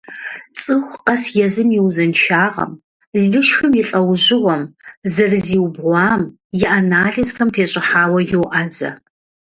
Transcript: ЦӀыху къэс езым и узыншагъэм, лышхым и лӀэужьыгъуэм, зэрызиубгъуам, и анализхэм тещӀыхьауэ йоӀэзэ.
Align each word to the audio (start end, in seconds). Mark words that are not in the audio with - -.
ЦӀыху 0.61 0.97
къэс 1.05 1.23
езым 1.45 1.69
и 1.77 1.79
узыншагъэм, 1.87 2.71
лышхым 3.31 3.71
и 3.81 3.83
лӀэужьыгъуэм, 3.89 4.63
зэрызиубгъуам, 5.13 6.21
и 6.63 6.65
анализхэм 6.77 7.49
тещӀыхьауэ 7.53 8.19
йоӀэзэ. 8.29 8.89